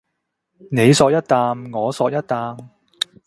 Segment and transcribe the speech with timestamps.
[0.71, 2.57] 你嗦一啖我嗦一啖